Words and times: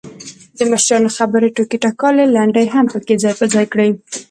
دمشرانو 0.59 1.09
خبرې، 1.17 1.53
ټوکې 1.55 1.77
ټکالې، 1.83 2.25
لنډۍ 2.35 2.67
هم 2.73 2.85
پکې 2.93 3.15
ځاى 3.21 3.33
په 3.39 3.45
ځاى 3.53 3.65
کړي. 3.73 3.89